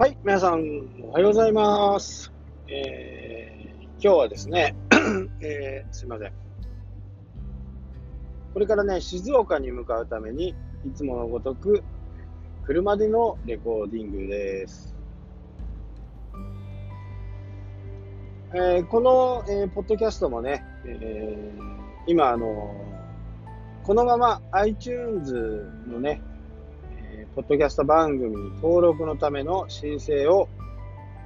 [0.00, 0.62] はい、皆さん、
[1.02, 2.32] おはようございます。
[2.68, 4.74] えー今日はですね、
[5.42, 6.32] えーすいません。
[8.54, 10.54] これからね、静岡に向かうために、
[10.86, 11.84] いつものごとく、
[12.64, 14.96] 車でのレコーディングです。
[18.54, 21.62] えーこの、えーポッドキャストもね、えー
[22.06, 22.74] 今、あの
[23.82, 30.48] このまま iTunes のね、ーポッドキャスト番組に登録のための申請を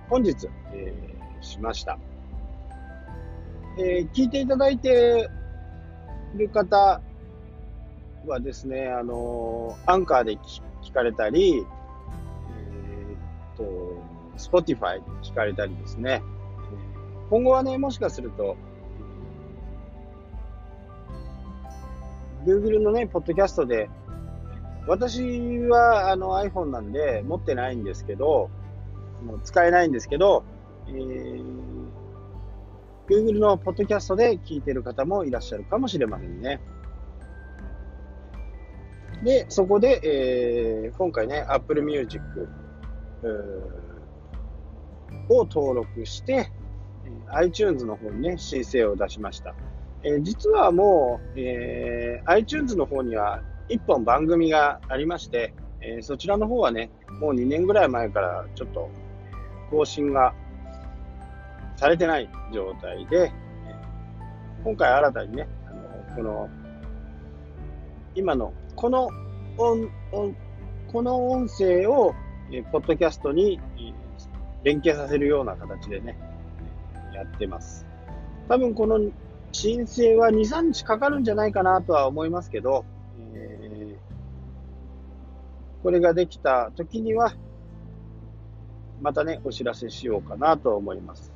[0.09, 1.99] 本日、えーしました、
[3.79, 5.29] えー聞いていただいて
[6.35, 7.03] いる方
[8.27, 13.63] はですね、あのアンカーで聞聞かれたり、えーっと、
[14.39, 16.23] Spotify で聞かれたりですね、
[17.31, 18.57] 今後はね、もしかすると、
[22.45, 23.89] Google のね、ポッドキャストで
[24.87, 28.51] 私はあの iPhone なんで持ってないんですけど、
[29.25, 30.45] もう使えないんですけど、
[30.89, 31.65] えー
[33.07, 36.59] Google のポッドキャストで聞いてる方もいらっしゃるかもしれませんね。
[39.23, 42.49] で、そこで、えー今回ね、Apple Music
[45.29, 46.51] を登録して、
[47.29, 49.55] iTunes の方にね、申請を出しました。
[50.03, 58.91] えー実はもう、えー iTunes の方には1本番組がありまして、えーそちらの方はね、もう2年ぐらい前からちょっと
[59.71, 60.35] 更新が
[61.77, 63.33] されてない状態で、
[64.63, 66.51] 今回新たにね、あのこの、
[68.15, 69.09] 今の、この
[69.57, 69.91] 音、
[70.93, 72.15] この音声を、
[72.51, 73.61] えーポッドキャストに、
[74.63, 76.19] 連携させるような形でね、
[77.15, 77.87] やってます。
[78.49, 78.99] 多分この
[79.53, 82.85] 申請は2、3日かかるんじゃないかなとは思いますけど、
[85.85, 87.35] これができた時には、
[89.03, 91.31] またね、お知らせしようかなと思います。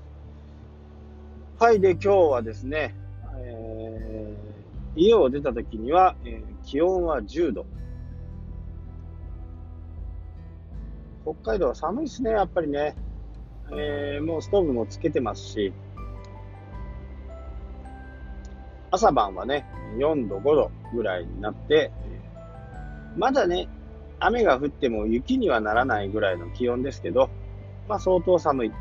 [1.58, 2.94] はい、で、今日はですね、
[3.36, 4.48] えー
[4.96, 7.66] 家を出た時には、えー気温は10度。
[11.24, 12.96] 北海道は寒いですね、やっぱりね。
[13.70, 15.74] えーもうストーブもつけてますし、
[18.90, 19.66] 朝晩はね、
[19.98, 21.92] 4度、5度ぐらいになって、
[23.14, 23.68] まだね、
[24.20, 27.30] 雨が降っても雪にはならないぐらいの気温ですけど、
[27.88, 28.72] まあ相当寒い。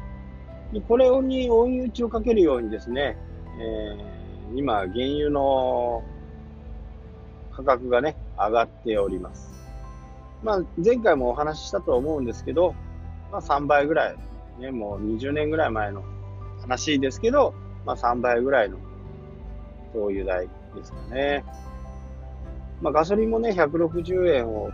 [0.73, 3.17] でこれに追い打ちをかけるようにですね、
[3.59, 4.17] えー
[4.55, 6.03] 今、原油の
[7.51, 9.51] 価格がね、上がっております。
[10.43, 12.73] まあ前回もお話ししたと思うんですけど、
[13.31, 14.15] まあ3倍ぐらい、
[14.59, 16.03] ね、もう20年ぐらい前の
[16.61, 17.53] 話ですけど、
[17.85, 18.77] まあ3倍ぐらいの
[19.93, 21.43] 灯油代ですかね。
[22.81, 24.71] まあガソリンもね、160円を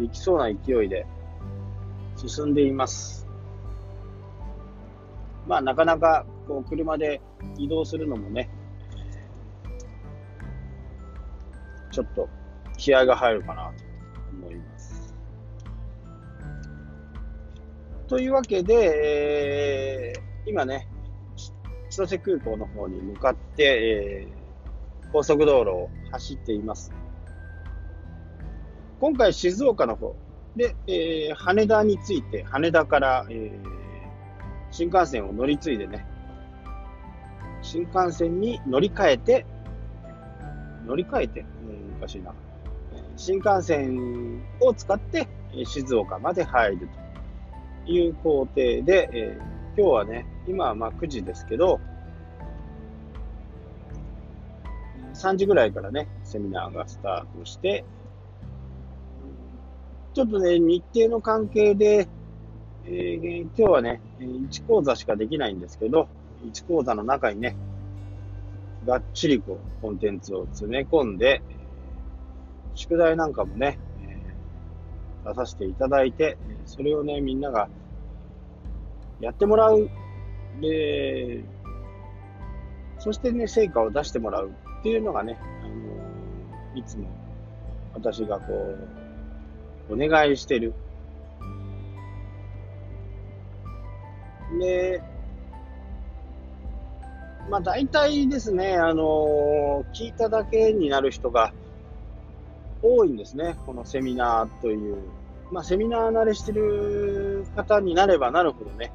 [0.00, 1.06] いきそうな勢いで
[2.16, 3.26] 進んでいます。
[5.46, 7.20] まあなかなかこう車で
[7.56, 8.48] 移動するのもね、
[11.90, 12.28] ちょっと
[12.76, 13.84] 気合が入るかなと
[14.32, 15.14] 思います。
[18.08, 20.86] というわけで、えー今ね、
[21.90, 24.46] 千歳空港の方に向かって、えー
[25.12, 26.92] 高速道路を走っています。
[28.98, 30.16] 今回静岡の方
[30.56, 33.86] で、えー羽田に着いて、羽田から、えー
[34.70, 36.04] 新幹線を乗り継いでね、
[37.62, 39.46] 新幹線に乗り換えて、
[40.86, 41.44] 乗り換えて、う
[41.94, 42.32] ん、おかしいな。
[43.16, 45.28] 新幹線を使って
[45.64, 46.88] 静岡まで入る
[47.86, 51.80] という工程で、えー今日はね、今はまあ9時ですけど、
[55.12, 57.84] 3時ぐらいからね、セミナーがスタートして、
[60.16, 62.08] ちょっとね、日程の関係で、
[62.86, 66.08] えー今日はね、1講座しかできないんですけど、
[66.50, 67.54] 1講座の中にね、
[68.86, 71.42] がっちりこうコンテンツを詰め込んで、
[72.74, 73.78] 宿題なんかもね、
[75.26, 77.68] 出させていただいて、それをね、みんなが
[79.20, 79.90] やってもらう。
[80.62, 81.44] で、
[83.00, 84.48] そしてね、成果を出してもらう
[84.80, 87.06] っていうのがね、あのいつも
[87.92, 89.05] 私がこう、
[89.90, 90.74] お願いしてる。
[94.58, 95.02] で、
[97.50, 101.52] まあ大体ですね、あの聞いただけになる人が
[102.82, 104.96] 多いんですね、このセミナーという。
[105.52, 108.92] まあセミナー慣れしてる方になればなるほどね、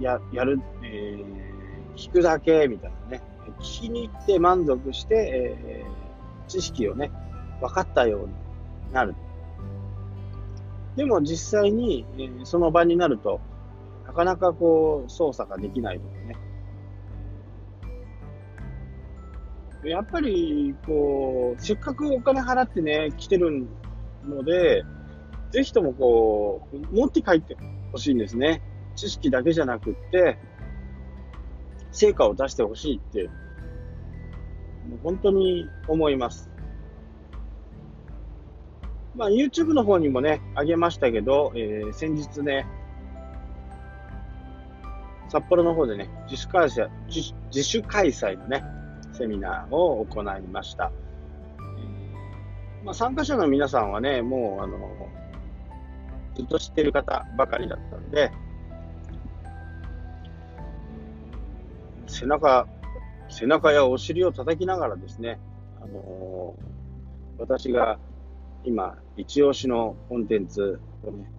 [0.00, 1.44] や、やる、えー
[1.96, 3.22] 聞くだけみたいなね、
[3.60, 6.04] 聞きに行って満足して、えー
[6.46, 7.10] 知識をね、
[7.64, 8.34] 分かったように
[8.92, 9.14] なる。
[10.96, 13.40] でも実際に、えー、その場になると、
[14.06, 16.36] なかなかこう操作ができないとかね。
[19.84, 23.66] やっぱり、こう、せっかくお金払ってね、来てる
[24.24, 24.82] ので、
[25.50, 27.56] ぜひともこう、持って帰って
[27.92, 28.62] ほしいんですね。
[28.96, 30.38] 知識だけじゃなくって、
[31.92, 33.28] 成果を出してほしいって、
[34.88, 36.53] もう本当に思います。
[39.16, 42.66] まあ、YouTube の方にもね、あげましたけど、えー、先日ね、
[45.28, 48.64] 札幌の方でね、自主開催、自主開催のね、
[49.12, 50.90] セミナーを行いました。
[52.84, 54.78] まあ、参加者の皆さんはね、もう、あの、
[56.34, 58.32] ずっと知ってる方ばかりだったんで、
[62.06, 62.66] 背中、
[63.28, 65.38] 背中やお尻を叩きながらですね、
[65.80, 66.54] あの
[67.38, 67.98] 私が
[68.64, 71.30] 今、一押しのコンテンツをね、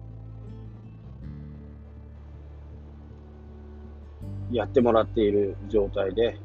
[4.52, 6.38] やってもらっている状態で、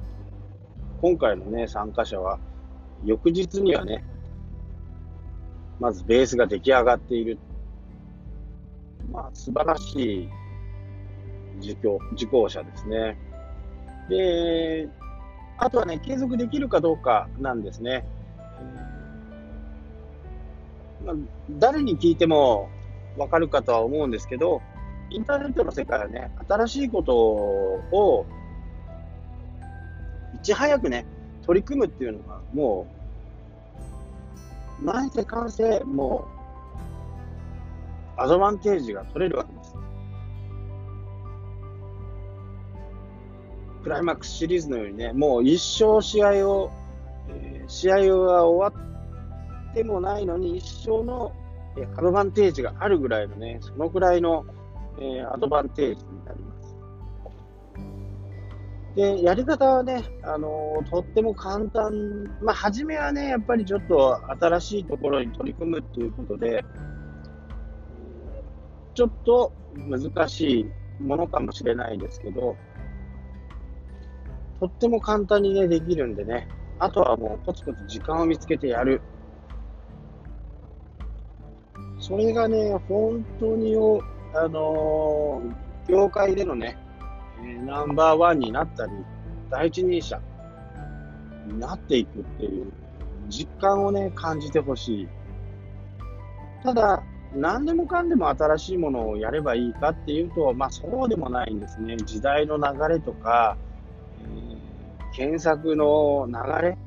[1.01, 2.39] 今回のね、参加者は、
[3.05, 4.03] 翌日にはね、
[5.79, 7.37] まずベースが出来上がっている。
[9.11, 10.29] まあ、素晴らしい
[11.59, 13.17] 受講受講者ですね。
[14.09, 14.89] で、
[15.57, 18.03] あとはね、継続できるかどうかなんですね。
[21.05, 21.15] まあ、
[21.51, 22.69] 誰に聞いても
[23.17, 24.61] わかるかとは思うんですけど、
[25.09, 28.25] インターネットの世界はね、新しいことを
[30.35, 31.05] いち早くね、
[31.45, 32.87] 取り組むっていうのが、も
[34.81, 36.27] う、なんせかんせ、も
[38.17, 39.75] う、アドバンテージが取れるわけです。
[43.83, 46.71] クライマックスシリーズのようにね、もう一生試合を、
[47.29, 47.95] えー、試合
[48.25, 49.00] が終わっ
[49.73, 51.31] てもないのに、一生の、
[51.77, 54.45] え、アドバンテージがあるぐらいのね、そのくらいの、
[54.99, 56.75] えー、アドバンテージになります。
[58.95, 62.29] で、やり方はね、あのとっても簡単。
[62.41, 66.65] まあ、初めはね、やっぱりちょっと新しいところに取り組むっていうことで、
[68.93, 70.61] ちょっと難し
[70.99, 72.57] いものかもしれないですけど、
[74.59, 76.47] とっても簡単にね、できるんでね、
[76.77, 79.01] あとはもうコツコツ時間を見つけてやる。
[82.01, 83.75] それがね、本当に、
[84.33, 86.75] あのー、業界でのね、
[87.63, 88.91] ナンバーワンになったり、
[89.51, 90.19] 第一人者
[91.45, 92.71] になっていくっていう
[93.29, 95.07] 実感をね、感じてほしい。
[96.63, 97.03] ただ、
[97.35, 101.97] 何でもかんでも新しいものをやればいいかっていうと、まあそうでもないんですね。
[101.97, 103.57] 時代の流れとか、
[104.23, 106.77] え、検索の流れ、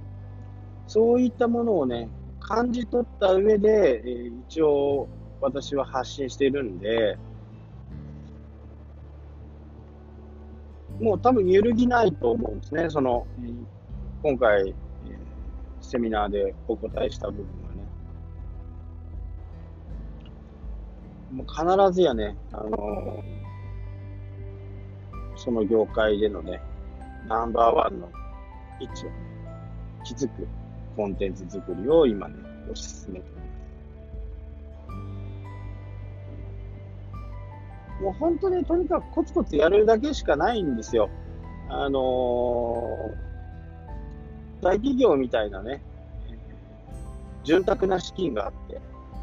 [0.89, 2.09] そういったものをね、
[2.47, 5.09] 感じ取った上で、えー、一応
[5.41, 7.17] 私は発信しているんで、
[11.01, 12.91] もう多分揺るぎないと思うんですね。
[12.91, 13.27] その、
[14.23, 14.75] 今回、
[15.81, 17.83] セミナーでお答えした部分はね。
[21.33, 23.25] もう必ずやね、あの
[25.37, 26.61] その業界でのね、
[27.27, 28.11] ナンバーワンの
[28.81, 29.15] 位置を、ね、
[30.05, 30.47] 築く
[30.97, 32.35] コンテンツ作りを今ね、
[32.71, 33.45] 推し進めて
[38.01, 41.09] もう本当にとにかくコツコツやるだけしかないんですよ。
[41.69, 45.81] あのー、大企業みたいなね、
[47.45, 48.81] 潤沢な資金があって、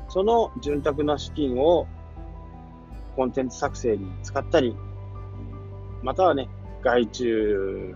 [0.10, 1.88] その潤沢な資金を
[3.16, 4.76] コンテンツ作成に使ったり、
[6.02, 6.50] またはね、
[6.82, 7.96] 外注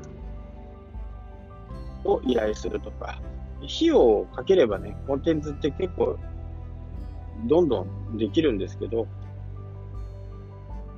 [2.04, 3.20] を依頼するとか、
[3.66, 6.18] 費用をかければね、コンテンツって結構
[7.46, 9.08] どんどんできるんですけど、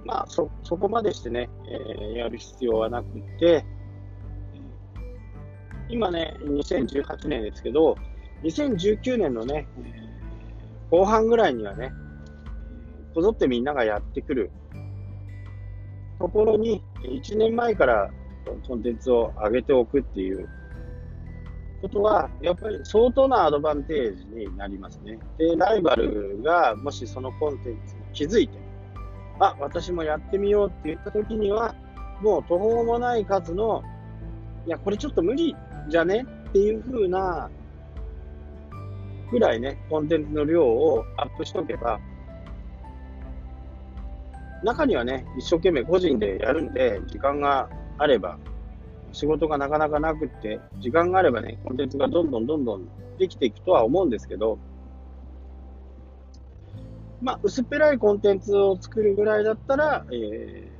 [0.05, 3.09] まあ、そ、そこまでしてね、えー、やる必要はなく
[3.39, 3.65] て、
[5.89, 7.95] 今ね、2018年ですけど、
[8.43, 9.67] 2019年のね、
[10.91, 11.91] 後半ぐらいにはね、
[13.13, 14.51] こぞってみんながやってくる。
[16.19, 18.09] ところに、1年前から
[18.67, 20.47] コンテンツを上げておくっていう
[21.81, 25.19] ことは、やっぱり相当なアドバンテージになりますね。
[25.37, 28.57] で、ライバルがもしそのコンテンツに気づいて、
[29.39, 31.75] あ、私もやってみようって言った時には、
[32.21, 33.83] もう途方もない数の、
[34.65, 35.55] いや、これちょっと無理
[35.89, 36.25] じゃね？
[36.49, 37.49] っていう風な、
[39.29, 41.99] ぐらいね、コンテンツの量をアップしとけば、
[44.63, 47.69] 中にはね、一生懸命個人でやるんで、時間が
[47.99, 48.39] あれば、
[49.11, 52.87] 仕事がなかなかなくって、時間があればね、コンテンツがどんどんどんどん
[53.17, 54.59] できていくとは思うんですけど、
[57.21, 60.71] まあ、薄っぺらいコンテンツを作るぐらいだったら、え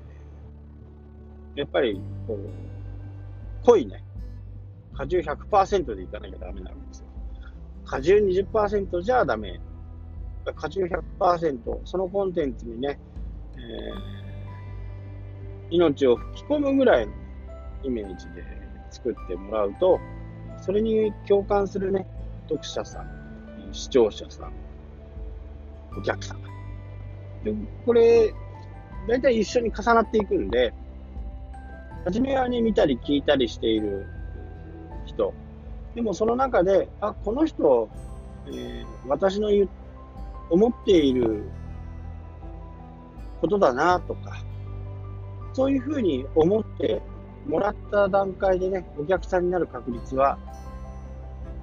[1.55, 4.03] ー、やっぱり、こう、濃いね、
[4.93, 7.05] 果汁100%でいかなきゃダメなわけですよ。
[7.85, 9.59] 果汁20%じゃダメ。
[10.55, 10.87] 果汁
[11.19, 12.99] 100%、そのコンテンツにね、
[13.57, 17.13] えー、命を吹き込むぐらいの
[17.83, 18.43] イメージで
[18.91, 19.99] 作ってもらうと、
[20.61, 22.05] それに共感するね、
[22.43, 23.07] 読者さん、
[23.71, 24.53] 視聴者さん、
[25.97, 26.41] お客さん。
[27.43, 27.53] で
[27.85, 28.33] これ、
[29.07, 30.73] 大体一緒に重なっていくんで、
[32.05, 34.05] 初めはね、見たり聞いたりしている
[35.05, 35.33] 人。
[35.95, 37.89] でもその中で、あ、この人、
[38.47, 39.67] えー、私の言
[40.49, 41.43] 思っている
[43.41, 44.37] ことだなとか、
[45.53, 47.01] そういうふうに思って
[47.47, 50.37] もらった段階でね、お客さんになる確率は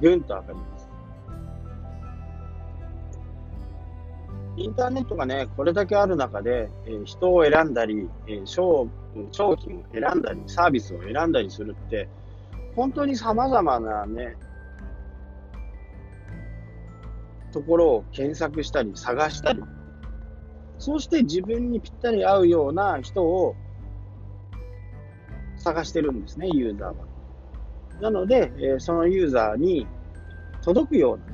[0.00, 0.88] ぐんと上がります。
[4.56, 8.88] インターネットがね、これだけある中で、えー、人を選んだり、えー、商
[9.32, 12.08] 商品を選んだり、サービスを選んだりするって、
[12.76, 14.36] 本当に様々なね、
[17.52, 19.62] ところを検索したり、探したり、
[20.78, 23.56] そうして自分にぴったり合うような人を
[25.64, 26.94] 探してるんですね、ユーザーは。
[28.02, 29.86] なので、えそのユーザーに
[30.62, 31.24] 届くような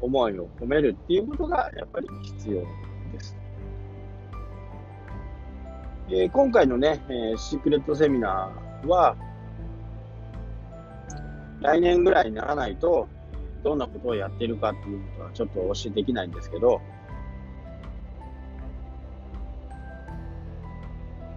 [0.00, 2.60] 思いを込めるっていうことがやっぱり必要
[3.12, 3.36] です。
[6.10, 9.14] え今回のね、えシークレットセミナーは、
[11.60, 13.08] 来年ぐらいにならないと、
[13.62, 16.80] どんなことをやってるかっていうことはちょっとお教えできないんですけど、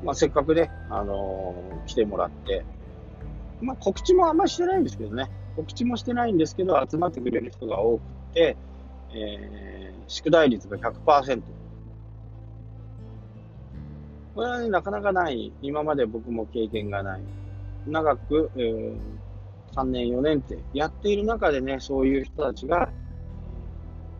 [0.07, 2.63] まあ、せっかくね、あのー、来てもらって、
[3.59, 8.01] まあ、告知もあんまりしてないんですけどね、告知もしてないんですけど、集まってくれる人が多く
[8.33, 8.55] て、
[9.13, 11.41] えー、宿題率が100%。
[14.33, 15.51] これはね、なかなかない。
[15.61, 17.21] 今まで僕も経験がない。
[17.85, 18.97] 長く、えー、
[19.75, 22.89] 3年、4年ってやっている中でね、そういう人たちが、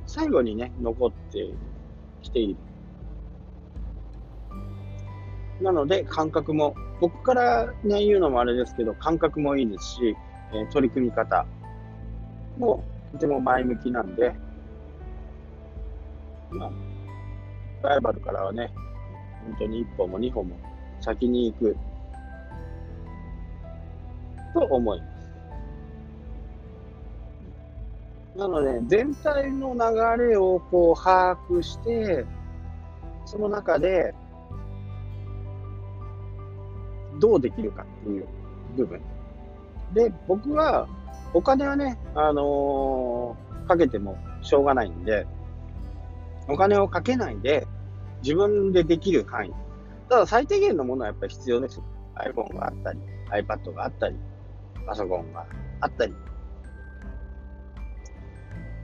[0.06, 1.50] 最後にね、残って
[2.24, 2.58] きている。
[5.62, 10.16] なので、感覚も、僕からね、言うのもあれですけど、感覚もいいですし、
[10.54, 11.46] え、取り組み方
[12.58, 14.34] もとても前向きなんで、
[16.52, 18.72] まあ、ライバルからはね、
[19.46, 20.56] 本当に一歩も二歩も
[21.02, 21.78] 先に行く
[24.54, 25.18] と思います。
[28.38, 32.26] なので、全体の流れをこう把握して、
[33.26, 34.14] その中で、
[37.20, 38.28] どうできるかっていう
[38.76, 39.02] 部分。
[39.94, 40.88] で、僕は、
[41.34, 45.28] お金はね、あのー、かけてもしょうがないんで、
[46.48, 47.68] お金をかけないで、
[48.24, 49.54] 自分でできる範囲。
[50.10, 51.82] ただ最低限のものはやっぱり必要です。
[52.16, 53.00] iPhone があったり、
[53.32, 54.16] iPad があったり、
[54.86, 55.46] パソコンが
[55.82, 56.14] あったり。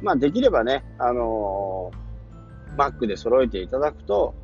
[0.02, 4.36] まあできればね、あのー、Mac で揃えていただくと、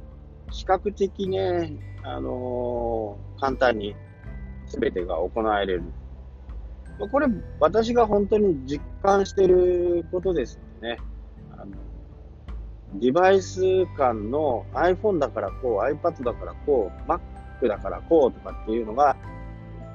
[0.51, 3.95] 比較的ね、あのー、簡単に
[4.67, 5.83] 全てが行われる。
[7.11, 7.27] これ、
[7.59, 10.97] 私が本当に実感してることですよね。
[11.57, 11.71] あの
[12.95, 13.61] デバイス
[13.97, 17.19] 間の iPhone だからこう、iPad だからこう、Mac
[17.67, 19.15] だからこうとかっていうのが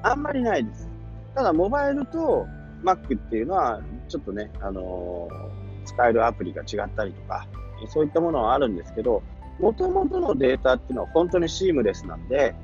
[0.03, 0.89] あんまりないです。
[1.35, 2.47] ただ、モバイルと
[2.83, 7.47] Mac っていうのは、ちょっとね、あのー、使えるアプリが違ったりとか、
[7.87, 9.21] そういったものはあるんですけど、
[9.59, 12.55] もともとのデータっていうのは本当にシームレスなんで、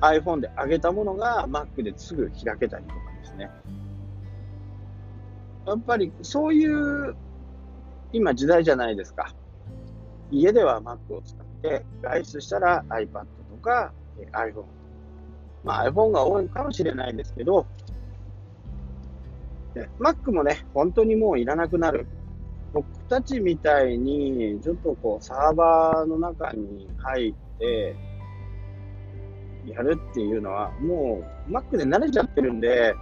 [0.00, 3.50] iPhone で上げたものが Mac ですぐ開けたりとかですね。
[5.66, 7.14] やっぱりそういう
[8.12, 9.34] 今時代じゃないですか。
[10.30, 13.92] 家では Mac を使って、外出したら iPad とか
[14.32, 14.64] iPhone。
[15.64, 17.66] まあ iPhone が多いかもしれないですけど、
[19.98, 22.06] Mac もね、本当にもういらなくなる。
[23.10, 27.96] たちみたいに、ちょっとこう、サーバーの中に入って、
[29.66, 32.94] やるっていうのは、もう Mac で慣れちゃってるんで、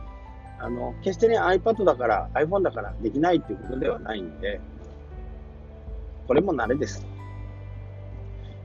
[0.59, 4.61] あの、決してね、iPad だから、iPhone だからできないっていうことではないんで、
[6.27, 7.07] これも慣れです。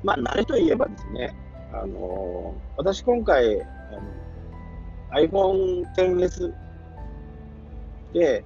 [0.02, 1.36] まあ、慣れといえばですね、
[1.74, 3.62] あの私今回、
[5.12, 6.54] iPhone XS
[8.14, 8.44] で、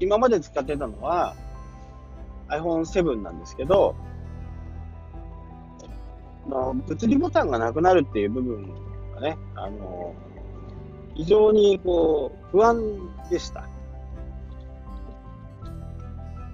[0.00, 1.34] 今まで使ってたのは
[2.48, 3.94] iPhone7 なんですけど、
[6.48, 8.72] の物理ボタンがなくなるっていう部分
[9.14, 10.14] がね、あの
[11.14, 12.80] 非常にこう不安
[13.30, 13.68] でした。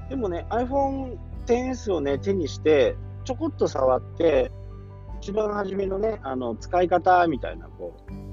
[0.09, 4.51] でもね、iPhone 10S をね、手にして、ちょこっと触って、
[5.21, 8.25] 一番初めのね、あの、使い方みたいな、こう、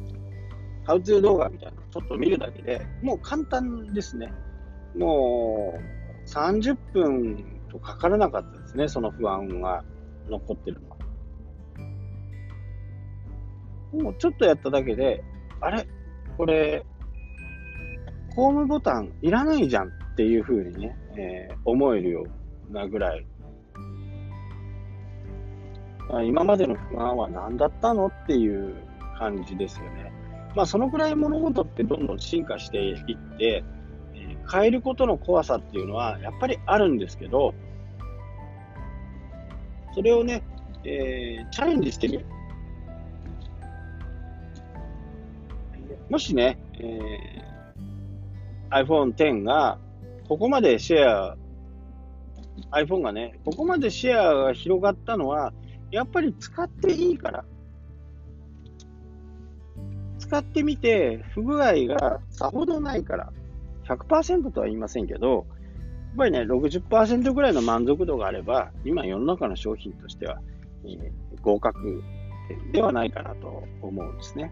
[0.86, 4.34] ハウツー動画みたいなのちょっと見るだけでもう簡単ですね。
[4.96, 6.01] もう
[6.32, 9.84] 30分とかからなかったですね、その不安が
[10.30, 10.98] 残ってるのは。
[13.92, 15.24] もうちょっとやっただけで、
[15.60, 15.86] あれ？
[16.38, 16.86] これ、
[18.36, 22.24] ホームボタンいらないじゃんっていう風にね、えー、思えるよ
[22.70, 23.28] うなぐらい、
[26.26, 28.74] 今までの不安は何だったのっていう
[29.18, 30.14] 感じですよね。
[30.56, 33.64] まあ、そのくらい物事ってどんどん進化していって、
[34.52, 37.54] 変えることの怖さっていうのはやっぱりあるんですけど、
[39.94, 40.44] それをね、
[40.84, 42.26] えー、チャレンジしてみる。
[46.10, 49.78] もしね、えー、iPhone X が
[50.28, 51.38] ここまでシェア、
[52.72, 55.54] iPhone がね、ここまでシェアが広がったのは、
[55.92, 57.46] やっぱり使っていいから。
[60.20, 63.34] 使ってみて不具合がさほどないから、
[63.96, 65.46] 100%とは言いませんけど、
[66.12, 70.40] やっぱりね、60%ぐらいの満足度があれば、今世の中の商品としては、
[70.84, 72.04] えー、合格
[72.74, 74.52] ではないかなと思うんですね。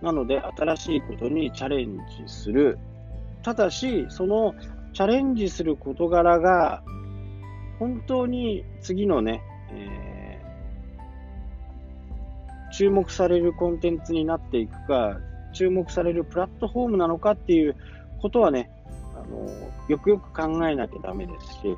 [0.00, 2.78] なので、新しいことにチャレンジする。
[3.42, 4.54] ただし、その
[4.92, 6.82] チャレンジする事柄が、
[7.78, 9.42] 本当に次のね、
[9.72, 15.20] えー、注目されるコンテンツになっていくか、
[15.52, 17.76] 注目されるプラットフォームなのかっていう
[18.20, 18.70] ことはね、
[19.14, 19.48] あの
[19.88, 21.76] よくよく考えなきゃダメですし、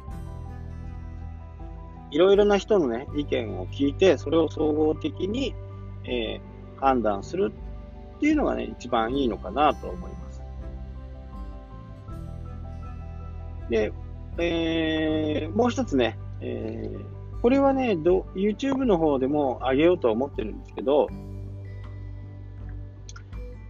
[2.10, 5.54] いろいろな人のね、意見を聞いて、それを総合的に、
[6.04, 7.52] えー、判断する
[8.16, 10.42] っていうのがね、一番いいのかなと思います。
[13.70, 13.92] で、
[14.38, 21.08] えー、もう一つね、えー、これはね、YouTube の方でも上げようと思ってるんですけど、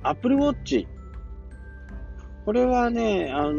[0.04, 0.86] Apple Watch。
[2.44, 3.52] これはね、あの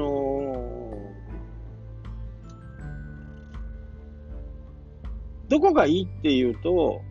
[5.47, 7.01] ー、どこがいいっていうと、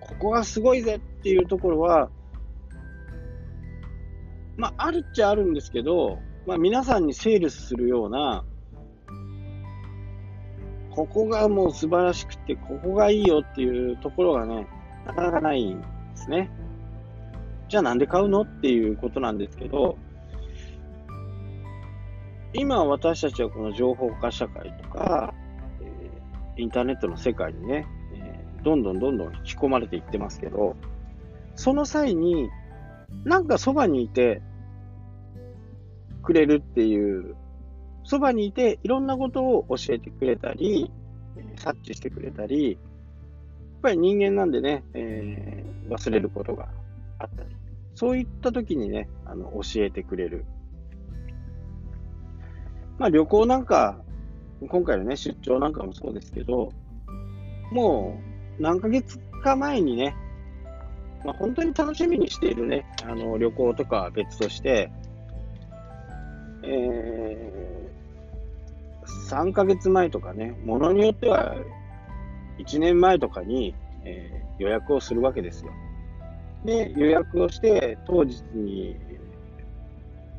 [0.00, 2.10] ここがすごいぜっていうところは、
[4.56, 8.44] まあ、あるっちゃあるんですけど、まあ、皆さんにセールスするような、
[10.92, 14.68] ここがもう素晴らしくて、ここがいいよっていうところがね、
[15.06, 16.50] なかなかないんですね。
[17.68, 19.96] じゃあなんで買うのっていうことなんですけど、
[22.52, 25.34] 今私たちはこの情報化社会とか、
[26.56, 27.86] インターネットの世界にね、
[28.62, 30.76] どんどんどんどん引き込まれていってますけど、
[31.56, 32.48] その際に、
[33.24, 34.40] なんかそばにいて
[36.22, 37.34] くれるっていう、
[38.04, 40.90] そばにいていろんなことを教えてくれたり、
[41.56, 42.80] 察知してくれたり、やっ
[43.82, 46.68] ぱり人間なんでね、えー、忘れることが、
[47.94, 50.44] そういった時にね、あの教えてくれる。
[52.98, 54.00] まあ旅行なんか、
[54.68, 56.70] 今回のね、出張なんかもそうですけど、
[57.70, 58.20] も
[58.58, 60.16] う何ヶ月か前にね、
[61.24, 64.90] まあ、本当に楽しみにしているね、あの旅行とかは別として、
[66.62, 71.54] えー、3ヶ月前とかね、ものによっては
[72.58, 73.74] 1年前とかに、
[74.04, 75.72] えー、予約をするわけですよ。
[76.64, 78.96] で、予約をして、当日に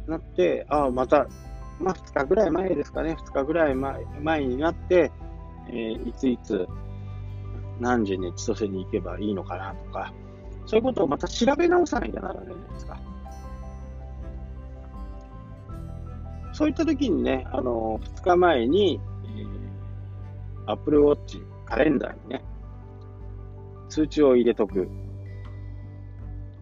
[0.08, 1.28] なって、ああ、また、
[1.80, 5.12] まあ、2日ぐらい前ですかね、2日ぐらい前前になって、
[5.70, 6.68] えー、いついつ、
[7.80, 10.14] 何時に千歳に行けばいいのかなとか、
[10.66, 13.00] そういうことをまた調べ直さなきゃならないじゃないですか。
[16.54, 19.02] そういった時にね、あの、2日前に、
[19.38, 22.44] えー、Apple Watch カレンダーにね、
[23.90, 24.90] 通知を入れとく。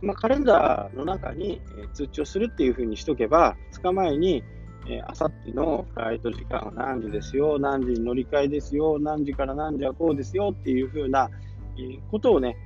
[0.04, 4.44] まあ、カレンダーの中に、え、通知をするっていうふうにしとけば、2日前に、
[4.86, 11.30] えー、あさってのフライト時間は何時ですよ、何時に乗り換えですよ、何時から何時はこうですよっていうふうな、
[11.78, 12.58] え、ことをね、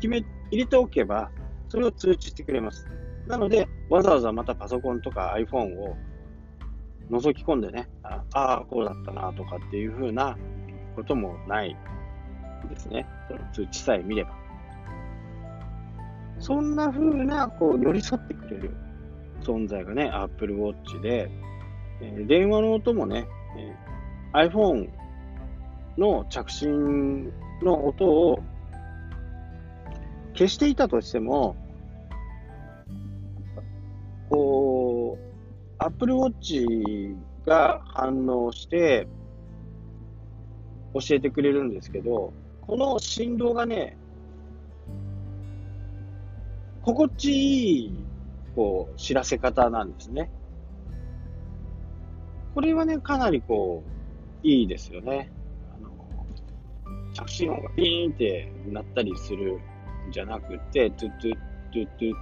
[0.00, 1.30] 決め入れておけば、
[1.68, 2.88] それを通知してくれます。
[3.28, 5.96] なので、わざわざまたパソコンとか iPhone を
[7.10, 10.36] 覗き込んでね、ああ、こうだったなとかっていう風な
[10.96, 11.76] こともない
[12.68, 13.06] ですね。
[13.28, 14.41] その通知さえ見れば。
[16.42, 18.74] そんな風な、こう、寄り添ってくれる。
[19.42, 21.30] 存在がね、Apple Watch で、
[22.00, 24.88] えー、電話の音もね、えー、iPhone
[25.96, 28.40] の着信の音を
[30.32, 31.54] 消していたとしても、
[34.28, 39.06] こう、Apple Watch が反応して
[40.94, 43.96] 教えてくれるんですけど、この振動がね、
[46.82, 48.04] 心地いい、
[48.56, 50.30] こう、知らせ方なんですね。
[52.54, 55.30] これはね、かなりこう、いいですよね。
[55.74, 55.90] あの、
[57.14, 59.60] 着信音がピーンってなったりする
[60.08, 62.16] んじゃなくて、トゥトゥトゥトゥ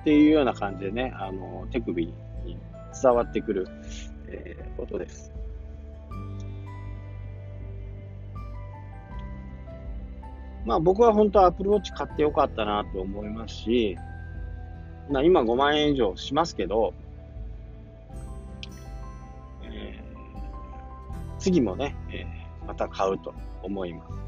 [0.00, 2.14] っていうような感じでね、あの、手首に
[3.02, 3.66] 伝わってくる、
[4.28, 5.35] えー、音です。
[10.66, 13.96] まあ僕は本当アプローチ買ってよかったなと思いますし、
[15.08, 16.92] まあ今5万円以上しますけど、
[19.62, 24.26] えー、次もね、えー、また買うと思います。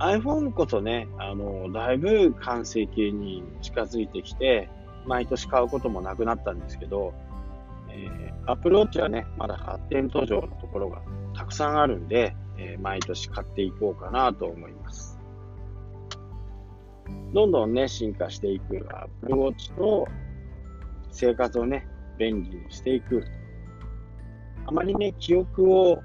[0.00, 4.68] iPhone こそね、あの、だいぶ完成形に近づいてきて、
[5.06, 7.14] 毎年買うこともなくなったんですけど、
[7.88, 11.02] えー、Apple Watch はね、まだ発展途上のところが
[11.36, 15.11] たくさんあるんで、えー、毎年買っていこうかなと思います。
[17.32, 20.06] どんどんね、進化していく Apple Watch と
[21.10, 21.86] 生活をね、
[22.18, 23.24] 便利にしていく。
[24.66, 26.02] あまりね、記憶を、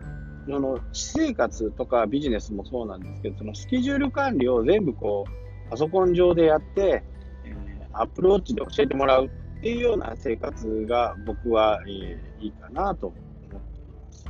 [0.48, 7.04] その、私生活とかビジネスもそうなんですけど、そのスケジュール管理を全部こう、パソコン上でやって、
[7.44, 9.30] えー、Apple Watch で教えてもらうっ
[9.62, 13.60] ていうような生活が僕は、えー、いいかなと思っていま
[14.12, 14.26] す。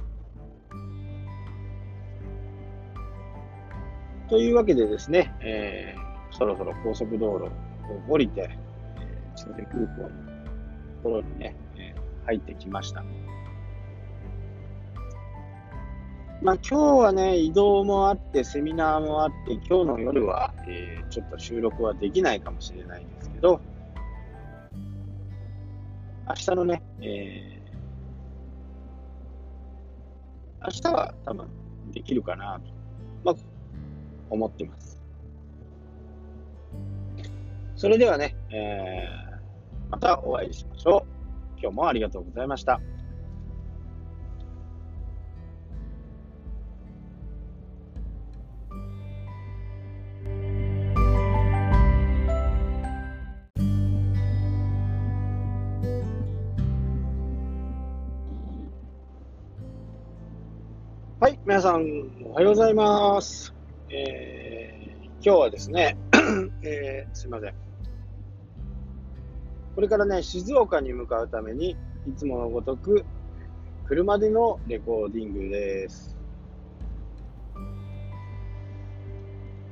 [4.29, 6.06] というわけでですね、えー
[6.37, 8.57] そろそろ高速道路を降りて、え
[9.35, 10.13] 千歳空港のと
[11.03, 11.95] ころにね、え
[12.25, 13.03] 入ってきました。
[16.43, 23.59] まあ今日はね、移動もあって、セミナーもあって、今日の夜は、えー、ちょっと収録はできないかもしれないんですけど、
[26.29, 31.47] 明日のね、えー、明日は多分
[31.91, 32.71] できるかなと、
[33.23, 33.35] まあ、
[34.29, 34.86] 思ってます。
[37.77, 41.61] それではね、えー、またお会いしましょう。
[41.61, 42.81] 今日もありがとうございました。
[61.19, 61.83] はい、皆さん、
[62.25, 63.53] おはようございます。
[63.89, 65.95] えー、今日はですね、
[66.63, 67.66] えー、すいません。
[69.77, 73.05] これからね、静岡に向かうために、いつものごとく、
[73.85, 76.17] 車でのレコーディングです。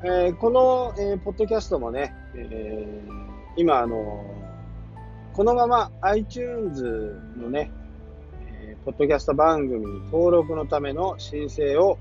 [0.04, 3.10] えー、この、えー、ポッドキャストもね、えー、
[3.58, 4.24] 今、あの
[5.34, 6.84] このまま iTunes
[7.36, 7.72] のね、
[8.62, 11.98] えポッドキャスト番組に登録のための申請を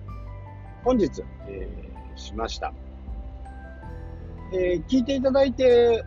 [0.85, 1.67] 本日、え
[2.17, 2.75] しました。
[4.53, 6.05] え聞いていただいて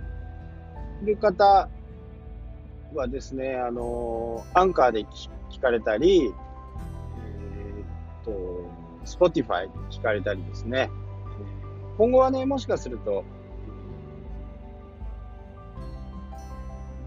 [1.01, 1.67] いる方
[2.93, 5.05] はですね、あの、アンカーで
[5.49, 8.65] 聞かれたり、えー、っと、
[9.05, 10.89] Spotify で聞かれたりですね、
[11.97, 13.23] 今後はね、もしかすると、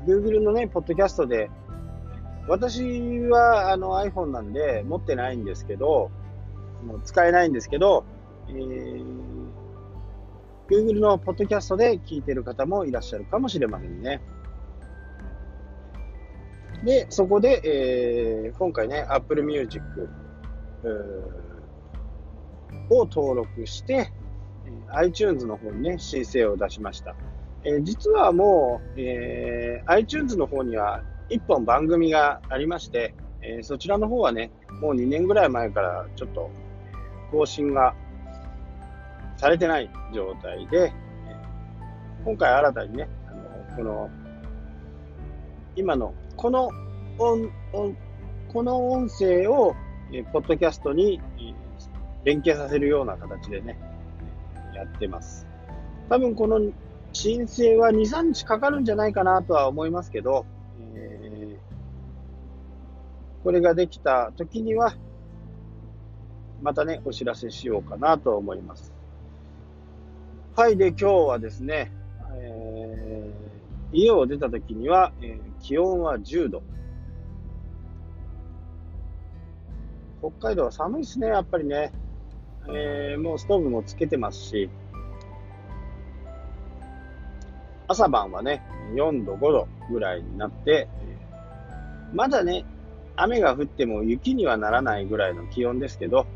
[0.06, 1.50] Google のね、ポッドキャストで、
[2.48, 2.82] 私
[3.28, 6.10] はあの iPhone なんで持ってないんですけど、
[6.84, 8.04] もう使えないんですけど、
[8.48, 9.04] えー、
[10.68, 14.20] Google のポッドキャストで聞いてる方もいらっしゃるかもしれませんね。
[16.84, 19.84] で、そこで、えー、今回ね、Apple Music
[22.88, 24.10] を登録して、
[24.92, 27.14] iTunes の方にね、申請を出しました。
[27.64, 36.50] えー、実はもう、えー、iTunes の方には1本番組がありまして、えー、そちらの方はね、もう2年ぐらい前からちょっと
[37.30, 37.94] 更新が
[39.36, 40.92] されてない状態で、
[42.24, 44.10] 今回新たにね、あのこの
[45.76, 46.70] 今のこの
[47.18, 47.50] 音
[48.48, 49.76] この音声を、
[50.10, 51.52] えポッドキャストに、え
[52.24, 53.78] 連携させるような形でね、
[54.74, 55.46] やってます。
[56.08, 56.72] 多分この
[57.12, 60.46] 申請は2、3日かかるんじゃないかなとは思いますけど、
[60.94, 64.94] えー、これができた時には、
[66.62, 68.94] またね、お知らせしようかなと思います。
[70.56, 71.92] はい、で、今日はですね、
[72.32, 76.62] えー、家を出た時には、えー気温は10度。
[80.20, 81.92] 北海道は寒いですね、やっぱりね。
[82.68, 84.68] えー、もうストーブもつけてますし、
[87.88, 88.62] 朝晩はね、
[88.94, 90.88] 4度、5度ぐらいになって、
[92.12, 92.64] まだね、
[93.16, 96.26] 雨が降っても雪にはならないぐらいの気温ですけど、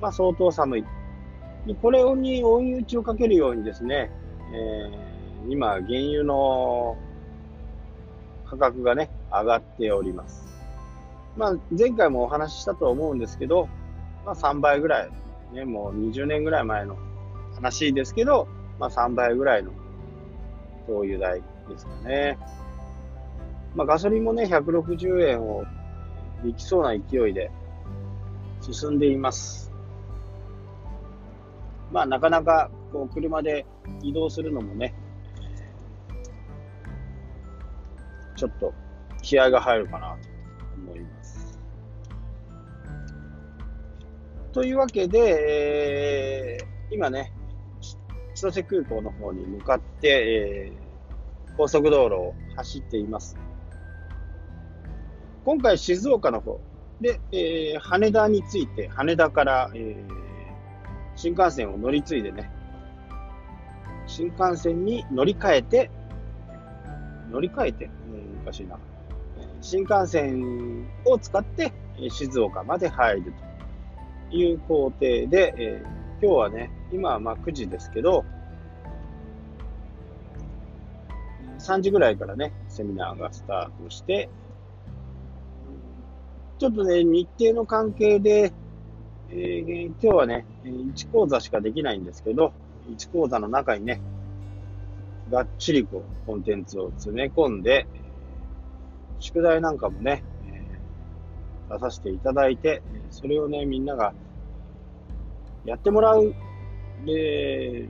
[0.00, 0.84] まあ、相当寒い。
[1.82, 4.10] これに追い打ちをかけるようにですね、
[4.52, 6.96] えー、今、原油の
[8.48, 10.46] 価格がね、上がっております。
[11.36, 13.68] まあ、前回もお話ししたと思うんですけど、
[14.24, 15.10] まあ、3倍ぐらい、
[15.52, 16.96] ね、もう20年ぐらい前の
[17.54, 19.70] 話ですけど、まあ、3倍ぐらいの
[20.86, 22.38] 灯油代ですかね。
[23.74, 25.64] まあ、ガソリンもね、160円を
[26.44, 27.50] いきそうな勢いで
[28.60, 29.72] 進んでいます。
[31.92, 33.66] まあ、なかなかこう車で
[34.02, 34.94] 移動するのもね、
[38.36, 38.72] ちょっと
[39.22, 40.28] 気合が入るかなと
[40.76, 41.58] 思います。
[44.52, 47.32] というわけで、えー、今ね、
[48.34, 53.36] 千歳空港の方に向かって、えー、高速道路を走っています。
[55.44, 56.60] 今回静岡の方
[57.00, 60.04] で、えー、羽田について、羽田から、えー、
[61.14, 62.50] 新幹線を乗り継いでね、
[64.06, 65.90] 新幹線に乗り換えて、
[67.30, 68.78] 乗り換えて、うん、おかしいな。
[69.60, 71.72] 新幹線を使って
[72.10, 73.32] 静岡まで入る
[74.30, 78.24] という工程で、えー、今日はね、今はまあ9時ですけど、
[81.58, 84.28] 3時ぐらいからね、セミナーがスタートして、
[86.58, 88.52] ちょっとね、日程の関係で、
[89.30, 92.52] えー、今日はね、1講座しかできないんですけど、
[92.90, 94.00] 1講座の中にね、
[95.30, 97.86] がっちりこう、コンテンツを詰め込んで、
[99.18, 100.22] 宿題なんかもね、
[101.70, 104.14] 出させていただいて、それをね、みんなが
[105.64, 106.34] やってもらう。
[107.04, 107.88] で、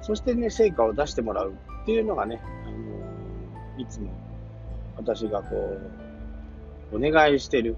[0.00, 4.10] そしてね、成果を出してもらうっていうのがね、あの、いつも
[4.96, 5.56] 私がこ
[6.92, 7.76] う、お願いしてる。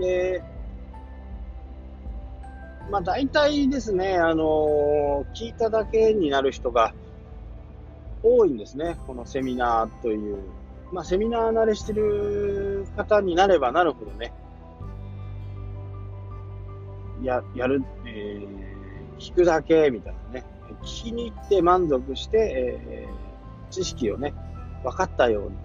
[0.00, 0.42] で、
[2.90, 6.94] まあ大体ですね、あの聞いただけになる人が
[8.22, 10.38] 多いんですね、このセミナーという。
[10.92, 14.32] まあセミナー慣れしてる方になればなるほどね、
[17.22, 20.44] や、やる、えー、聞くだけみたいなね、
[20.82, 24.34] 聞きに行って満足して、えー、知識をね、
[24.82, 25.56] 分かったように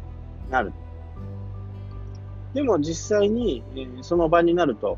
[0.50, 0.74] なる。
[2.54, 4.98] でも実際に、えー、その場になると、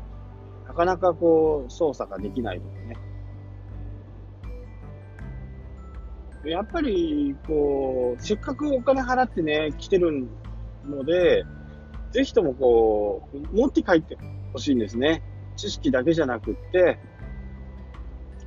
[0.80, 2.96] かなかこう、操作ができないとかね。
[6.50, 10.26] やっぱり、こう、せっかくお金払ってね、来てる
[10.86, 11.44] ので、
[12.12, 14.16] ぜひともこう、持って帰って
[14.54, 15.22] ほしいんですね。
[15.56, 16.98] 知識だけじゃなくって、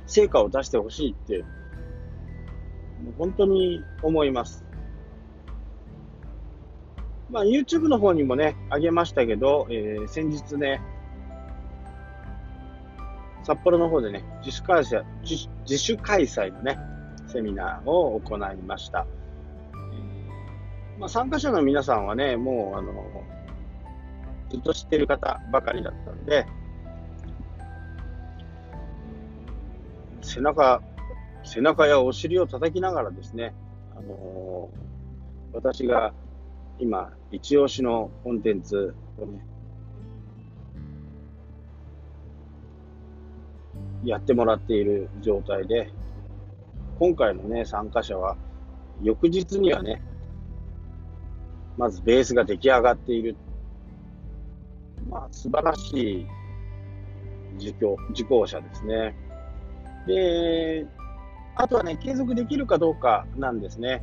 [0.06, 1.44] 成果を出してほしいって、
[3.04, 4.64] もう本当に思います。
[7.30, 10.80] まあ、YouTube の方にもね、あげましたけど、えー、先日ね、
[13.44, 16.78] 札幌の方でね、自主開催、自自主開催のね、
[17.26, 19.06] セミナーを行いました。
[20.98, 22.92] まあ、参加者の皆さんはね、もう、あの、
[24.48, 26.46] ずっと知ってる方ばかりだったんで、
[30.22, 30.80] 背中、
[31.42, 33.54] 背中やお尻を叩きながらですね、
[33.94, 36.14] あのー、私が
[36.78, 39.44] 今、一押しのコンテンツをね、
[44.04, 45.90] やってもらっている状態で、
[46.98, 48.36] 今回のね、参加者は、
[49.02, 50.02] 翌日にはね、
[51.76, 53.36] まずベースが出来上がっている。
[55.08, 56.26] まあ、素晴らしい
[57.58, 59.16] 受講受講者ですね。
[60.06, 60.86] で、
[61.56, 64.02] あとはね、継続できるかどうかなんですね。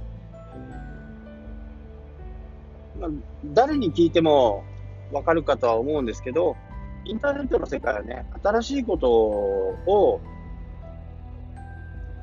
[3.00, 3.10] まあ、
[3.46, 4.64] 誰に聞いても
[5.12, 6.56] わかるかとは思うんですけど、
[7.06, 10.22] インターネットの世界はね、新しいことを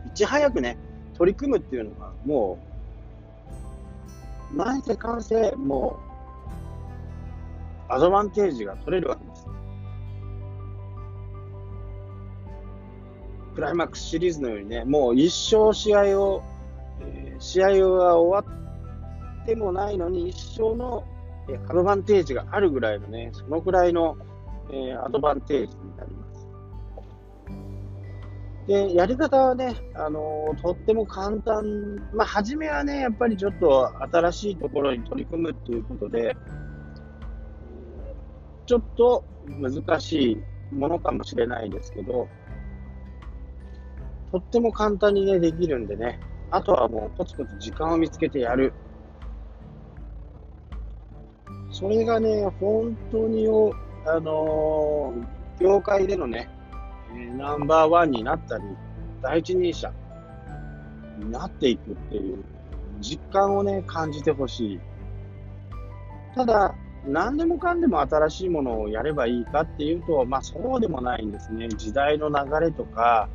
[0.07, 0.77] いち早くね、
[1.17, 2.59] 取り組むっていうのが、も
[4.53, 5.99] う、内世完成、も
[7.88, 9.47] う、アドバンテージが取れるわけです。
[13.55, 16.43] クライマックスシリーズのようにね、もう一生試合を、
[17.01, 18.55] えー、試合が終わ
[19.43, 21.05] ってもないのに、一生の
[21.69, 24.17] アドバンテージがあるぐらいのね、そのぐらいの、
[24.70, 26.48] えー、アドバンテージになります。
[28.66, 31.96] で、やり方はね、あのー、とっても簡単。
[32.12, 36.37] まあ、初めはね、やっぱりちょっと新しいところに取り組むっていうことで、
[38.66, 42.28] ちょっと難しいものかもしれないですけど、
[44.31, 48.74] とっても簡単にね、できるんでね、あとはもうコツコツ時間を見つけてやる。
[51.70, 53.46] それがね、本当に、
[54.11, 56.49] あのー、業界でのね、
[57.14, 58.64] えナンバーワンになったり、
[59.23, 59.92] 第一人者
[61.18, 62.42] になっていくっていう
[63.01, 64.81] 実感をね、感じてほしい。
[66.35, 66.75] ただ、
[67.07, 71.68] 何でもかんでも新しいものをやればいいかっていうと、まあそうでもないんですね。
[71.68, 73.29] 時代の流れとか、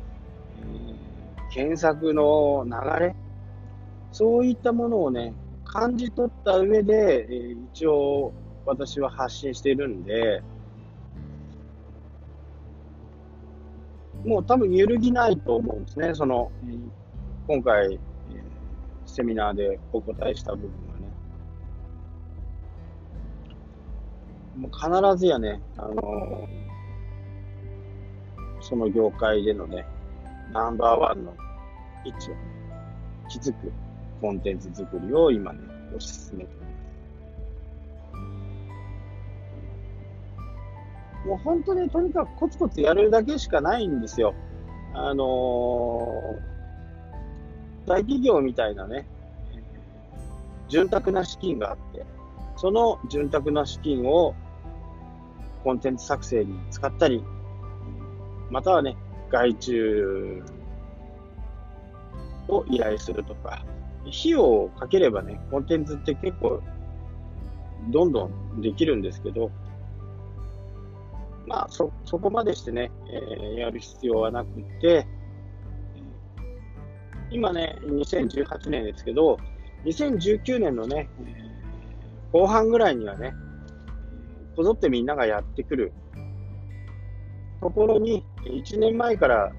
[0.60, 3.14] えー、検索の流れ、
[4.12, 5.34] そういったものをね、
[5.64, 8.32] 感じ取った上で、えー、一応
[8.66, 10.42] 私は発信しているんで、
[14.24, 16.14] もう多分揺るぎないと思うんですね。
[16.14, 16.50] その、
[17.46, 17.98] 今回、
[19.06, 21.06] セミナーでお答えした部分はね。
[24.56, 26.48] もう必ずやね、あの
[28.60, 29.84] その業界でのね、
[30.52, 31.34] ナンバーワンの
[32.04, 32.40] 位置をね、
[33.28, 33.72] 築く
[34.22, 35.60] コンテンツ作りを今ね、
[35.96, 36.63] 推し進めて
[41.24, 44.34] もう本当にとにかくコツコツやるだけしかないんですよ。
[44.92, 49.06] あのー、大企業みたいなね、
[50.68, 52.04] 潤沢な資金があって、
[52.56, 54.34] その潤沢な資金を
[55.64, 57.24] コンテンツ作成に使ったり、
[58.50, 58.96] またはね、
[59.30, 60.44] 外注
[62.48, 63.64] を依頼するとか、
[64.02, 66.62] 費用をかければね、コンテンツって結構、
[67.90, 69.50] どんどんできるんですけど、
[71.46, 75.06] まあ、そ、そこまでしてね、えー、やる必要はなくて、
[77.30, 79.38] 今ね、2018年ですけど、
[79.84, 81.08] 2019年のね、
[82.32, 83.34] 後半ぐらいにはね、
[84.56, 85.92] こぞってみんながやってくる
[87.60, 89.52] ところに、1年前から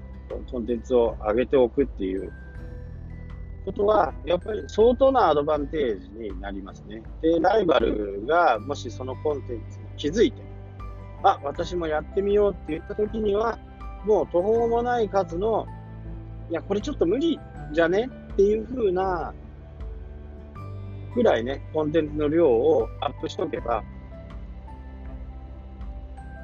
[0.50, 2.32] コンテンツを上げておくっていう
[3.64, 7.02] ことは、やっぱり相当なアドバンテージになりますね。
[7.20, 10.45] で、ライバルがもしそのコンテンツに気づいて、
[11.26, 13.58] あ、私もやってみようって言った時には、
[14.04, 15.66] もう途方もない数の、
[16.50, 17.40] いや、これちょっと無理
[17.72, 18.08] じゃね？
[18.34, 19.34] っていう風な、
[21.16, 23.82] ぐらいね、コンテンツの量をアップしとけば、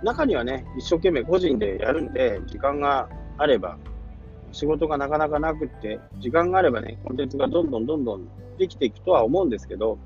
[0.02, 3.78] 中にはね、一生懸命個人でやるんで、時間があれば、
[4.50, 8.26] 仕事がなかなかなくって、時間があればね、コンテンツがどんどんどんどん
[8.58, 9.98] できていくとは思うんですけど、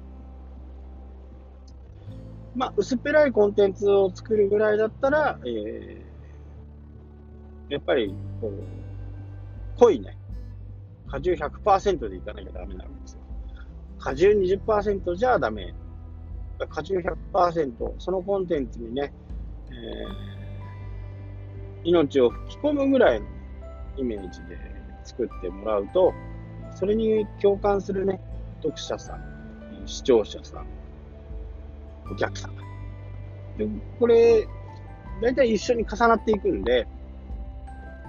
[2.57, 10.16] まあ、薄っぺらいコンテンツを作るぐらいだったら、えー、やっぱり、こう、濃いね、
[11.07, 13.21] 果汁100%でいかなきゃダメなんですよ。
[13.99, 15.75] 果汁20%じゃダメ。
[16.71, 17.03] 果汁
[17.35, 19.12] 100%、そのコンテンツにね、
[19.71, 23.27] えー、命を吹き込むぐらいの
[23.99, 24.59] イメージで
[25.05, 26.14] 作ってもらうと、
[26.75, 28.19] それに共感するね、
[28.62, 30.75] 読者さん、視聴者さん、
[32.11, 32.57] お客さん。
[33.57, 34.47] で、これ、
[35.23, 36.87] 大体一緒に重なっていくんで、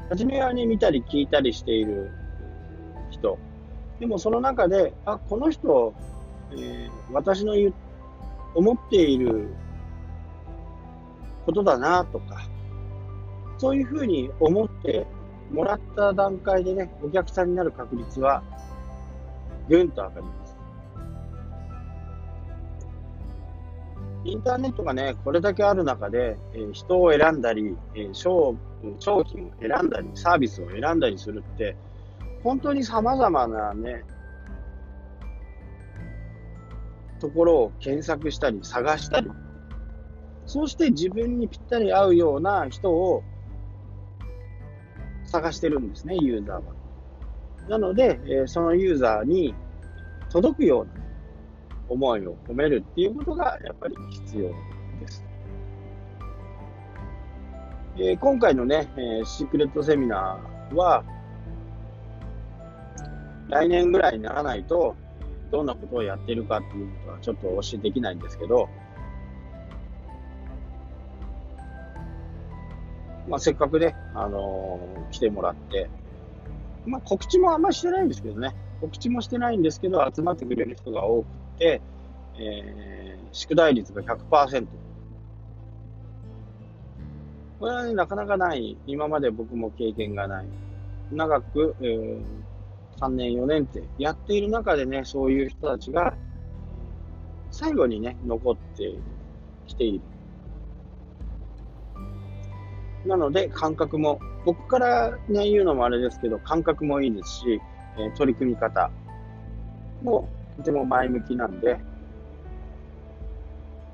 [0.10, 2.12] 初めはね、見たり聞いたりしている
[3.10, 3.38] 人。
[4.00, 5.94] でもその中で、あ、この人、
[6.52, 7.74] えー、私の言う、
[8.56, 9.50] 思っている
[11.46, 12.48] ことだなとか、
[13.58, 15.08] そういうふうに思って
[15.52, 18.44] もらった段階でね、お客さんになる確率は、
[19.70, 20.47] ぐんと上がります。
[24.28, 28.58] インターネットがね、これだけある中で、えー、人を選んだり、えー、商
[29.00, 31.78] 商品を選んだり、サービスを選んだりするって、
[32.44, 34.04] 本当に様々なね、
[37.20, 39.32] ところを検索したり、探したり、
[40.46, 43.24] そうして自分にぴったり合うような人を
[45.24, 46.62] 探してるんですね、ユーザーは。
[47.70, 49.56] なので、えー、そのユーザーに
[50.30, 51.07] 届くような
[51.90, 54.50] 思いを込めるっていうことがやっぱり必要
[55.00, 55.24] です。
[58.00, 61.04] えー、今回のね、えー、シークレットセミナーは、
[63.50, 64.96] 来年ぐらいにならないと、
[65.52, 68.70] どんなことをやっているかっていうことはちょっとお教えできないんですけど、
[73.28, 75.90] まあ、せっかくね、あのー、来てもらって、
[76.86, 81.26] まあ、告知もあんまりしてないんですけどね、告知もしてないんですけど、集まってくれる人が多く
[81.58, 81.82] て、
[82.40, 84.68] えー、宿題率が100%。
[87.60, 88.78] これはね、なかなかない。
[88.86, 90.46] 今まで僕も経験がない。
[91.12, 92.22] 長く、えー、
[93.00, 96.16] 3年、4年ってやっている中でね、そういう人たちが、
[97.50, 98.94] 最後にね、残って
[99.66, 100.02] きている。
[103.06, 107.62] なので、感覚も、僕からね、言うのもあれですけど、感覚もいいですし、
[107.98, 108.92] え取り組み方
[110.04, 110.30] も
[110.64, 111.78] ても前向きなんで、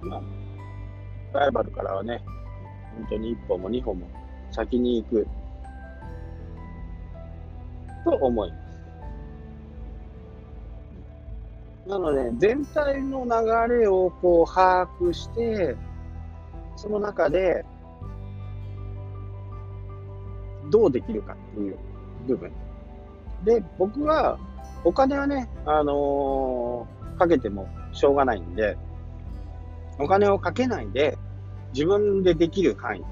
[0.02, 0.22] まあ、
[1.40, 2.22] ライバルからはね、
[2.98, 4.08] 本当に一歩も二歩も
[4.52, 5.28] 先に行く
[8.04, 8.64] と思います。
[11.90, 15.76] なので、全体の流れをこう把握して、
[16.76, 17.66] その中で
[20.72, 21.78] どうできるかっていう
[22.28, 22.52] 部分。
[23.44, 24.40] で、僕は
[24.86, 28.78] お金はね、あのー、かけてもしょうがないんで、
[30.00, 31.18] お金をかけないで
[31.74, 33.04] 自分でできる範囲。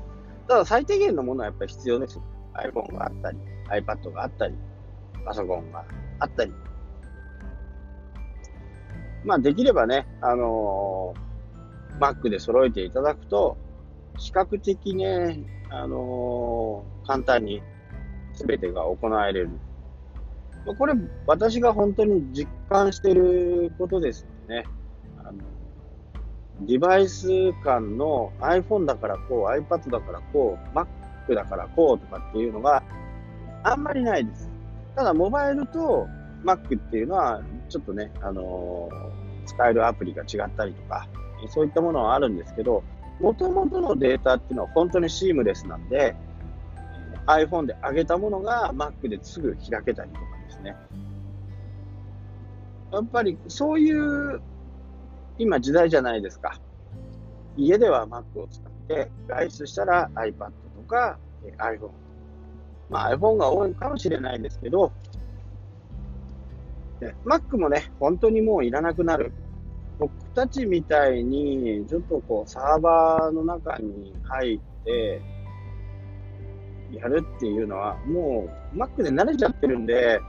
[0.48, 2.20] ただ最低限のものはやっぱり必要です。
[2.54, 3.38] iPhone があったり、
[3.70, 4.56] iPad があったり、
[5.26, 5.86] パソコンが
[6.20, 6.52] あったり、
[9.24, 13.58] まあ、できればね、あのー、Mac で揃えていただくと、
[14.18, 17.62] 比較的ね、あのー、簡単に
[18.34, 19.50] 全てが行えれる。
[20.66, 20.94] これ、
[21.26, 24.66] 私が本当に実感してることですよね。
[25.18, 25.40] あの
[26.62, 27.28] デバイス
[27.64, 30.88] 間の iPhone だからこう、iPad だからこう、Mac
[31.34, 32.84] だからこうとかっていうのが
[33.64, 34.50] あんまりないです。
[34.96, 36.08] ただ、モバイルと
[36.44, 41.08] Mac っていうのは、ちょっとね、あのー、使えるアプリが違ったりとか、
[41.50, 42.84] そういったものはあるんですけど、
[43.20, 46.16] もともとのデータっていうのは本当にシームレスなんで、
[47.26, 50.76] iPhone で上げたものが Mac ですぐ開けたりとかね。
[52.92, 54.42] やっぱりそういう
[55.38, 56.60] 今時代じゃないですか。
[57.58, 61.18] 家では Mac を使って、外出したら iPad とか
[61.58, 61.90] iPhone。
[62.90, 64.92] まあ iPhone が多いかもしれないですけど、
[67.26, 69.34] Mac もね、本当にもういらなくなる。
[69.98, 75.22] 僕たちみたいに、ちょっとこう、サーバーの中に入って、
[76.92, 80.20] やるっていうのは、もう Mac で慣れちゃってるんで、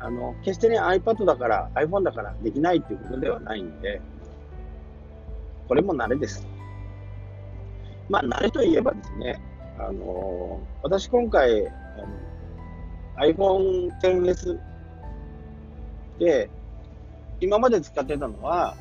[0.00, 4.00] あの、決してね、iPad だから、iPhone だからできないっていうことではないんで、
[5.68, 6.46] これも慣れです。
[8.08, 9.40] まあ、慣れといえばですね、
[9.78, 11.70] あの私今回、あ
[13.16, 14.58] の iPhone XS
[16.18, 16.50] で、
[17.40, 18.76] 今まで使ってたのは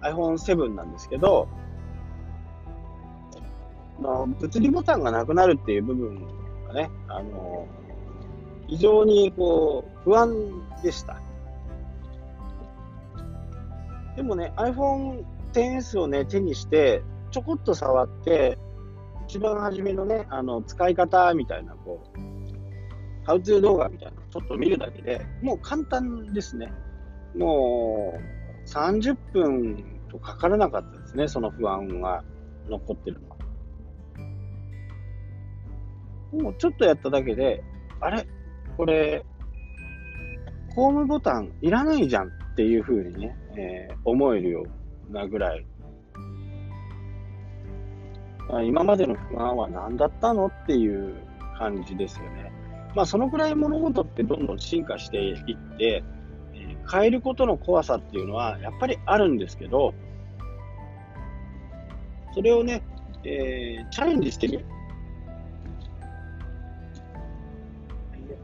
[0.00, 1.48] iPhone7 なんですけど、
[4.00, 6.26] の物理ボタンがなくなるっていう部分
[6.68, 7.66] がね、あの
[8.68, 10.32] 非常にこう不安
[10.82, 11.20] でした。
[14.16, 18.58] でもね、iPhone XS をね、手にして、ちょこっと触って、
[19.28, 22.20] 一番初めのね、あの使い方みたいな、こう、
[23.24, 26.72] ハウツー動画みたいなのちょっと見るだけでもう簡単ですね。
[27.36, 32.22] もう30分とかからなかったですね、その不安が
[32.68, 33.36] 残ってるのは。
[36.32, 37.64] もうちょっとやっただけで、
[38.00, 38.26] あれ？
[38.76, 39.24] これ、
[40.74, 44.66] ホームボタンいらないじゃんっていうふうにね、えー、思えるよ
[45.10, 45.66] うなぐらい。
[48.50, 51.14] あ今までの不安は何だったのっていう
[51.58, 52.52] 感じですよね。
[52.94, 55.36] まあ、そのくらい物事ってどんどん進化していっ
[55.78, 56.04] て、
[56.54, 59.94] えー、変えることの怖さっていうのはやっぱりあるんですけど、
[62.34, 62.82] それをね、
[63.24, 64.66] えー、チャレンジしてみる。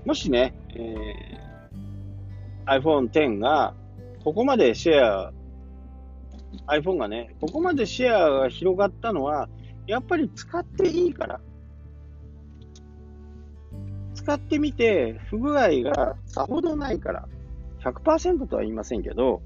[0.05, 3.75] もしね、えー、iPhone X が
[4.25, 5.33] ここまでシェア、
[6.67, 9.49] iPhone がね、ここまでシェアが広がったのは、
[9.87, 11.41] やっぱり使っていいから
[14.23, 17.29] 使ってみて、不具合がさほどないから、
[17.83, 19.41] 100%とは言いませんけど、やっ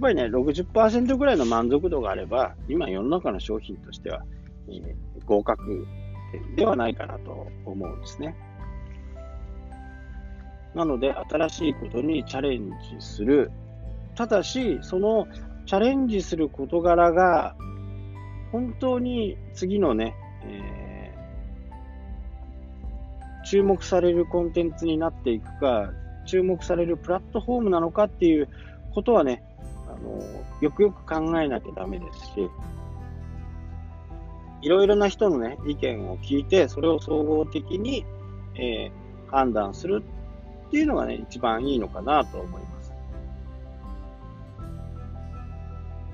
[0.00, 4.24] ぱりね、60%ぐらいの満足度があれば、今世の中の商品としては、
[4.68, 4.94] えー、
[5.26, 5.86] 合格
[6.56, 8.34] ではないかなと思うんですね。
[10.74, 13.50] なので、新しいことにチャレンジする。
[14.14, 15.26] ただし、その
[15.66, 17.56] チャレンジする事柄が、
[18.52, 20.14] 本当に次のね、
[20.44, 20.80] えー
[23.50, 25.90] 注目されるコンテンツになっていくか、
[26.24, 28.48] 注目されるプラットフォームなのかっていう
[28.94, 29.42] ことはね、
[29.88, 30.22] あの
[30.60, 32.50] よくよく考えなきゃダメですし、
[34.62, 38.04] いろいろな人のね、意見を聞いて、それを総合的に、
[38.54, 40.04] えー、判断する
[40.70, 42.92] っていうのがね、一番いいのかなと思います。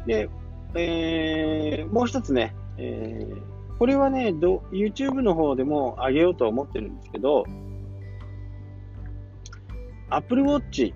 [0.07, 0.31] で、
[0.75, 7.45] えー、もう一つね、えーこれはね、YouTube の方でも上げようと思ってるんですけど、
[10.09, 10.95] Apple Watch。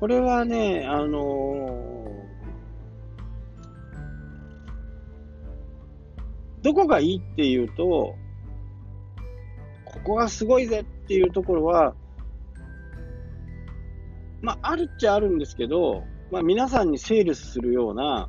[0.00, 8.16] これはね、あのー、どこがいいっていうと、
[9.86, 11.94] ここがすごいぜっていうところは、
[14.42, 18.28] まあ、あるっちゃあるんですけど、まあ、皆さんにセールスするような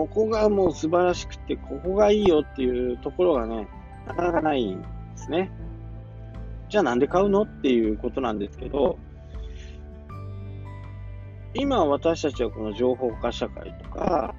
[0.00, 3.68] ここがもう素晴らしくて、ここがいいよっていうところがね、
[4.06, 5.50] なかなかないんですね。
[6.68, 8.98] じゃあなんで買うのっていうことなんですけど、
[11.54, 14.34] 今私たちはこの情報化社会とか、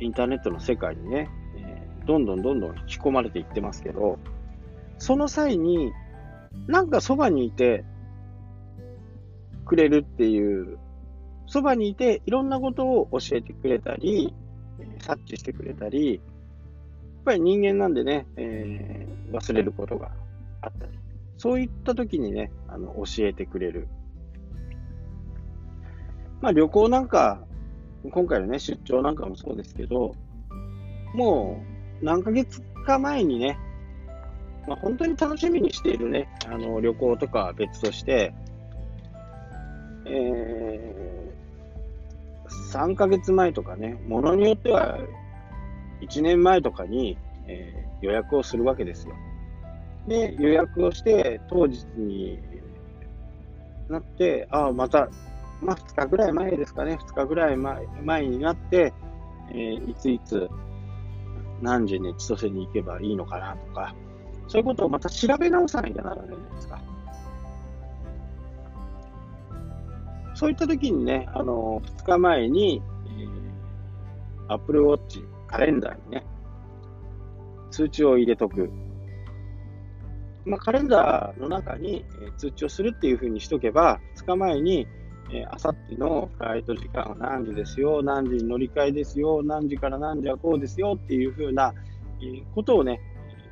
[0.00, 1.28] インターネットの世界にね、
[2.06, 4.18] どんどんどんどん引き込まれていってますけど、
[5.02, 5.92] その際に、
[6.68, 7.84] なんかそばにいて
[9.64, 10.78] くれるっていう
[11.48, 14.32] そばにいていろんなことを教えてくれたり、
[15.00, 16.22] 察知してくれたり、やっ
[17.24, 20.12] ぱり人間なんでね、えー、忘れることが
[20.60, 20.92] あったり、
[21.36, 23.88] そういった時にね、あの教えてくれる。
[26.40, 27.42] まあ旅行なんか、
[28.08, 30.14] 今回のね、出張なんかもそうですけど、
[31.12, 31.60] も
[32.00, 33.58] う何ヶ月か前にね、
[34.66, 38.34] まあ、本当に楽しみにしているね、あの旅行とかは別として、
[40.06, 41.02] えー
[42.72, 44.98] 3ヶ月前とかね、ものによっては
[46.00, 49.14] 1年前とかに、えー、予約をするわけですよ。
[50.08, 52.38] で、予約をして、当日に
[53.88, 55.10] なって、ああ、また、
[55.60, 58.92] まあ、2日ぐらい前ですかね、2日ぐらい前前になって、
[59.50, 60.48] えー、いついつ、
[61.60, 63.94] 何時に千歳に行けばいいのかなとか、
[64.48, 66.82] そういうことをまた調べ直さなきゃならないじゃないですか。
[70.34, 76.26] そういった時にね、あの、2日前に、えー、Apple Watch カレンダーにね、
[77.70, 78.70] 通知を入れとく。
[80.44, 84.86] まあ、カレンダーの中に、えー、通知をするっていうふうにしとけば、2日前に、
[85.32, 91.72] えあさってのフライト時間は何時ですよ、何時に乗り換えですよ、何時から何時はこうですよっていうふうな、
[92.20, 93.00] えー、ことをね、